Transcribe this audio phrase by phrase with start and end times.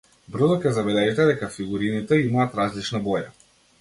[0.35, 3.29] Брзо ќе забележите дека фигурините имаат различна боја.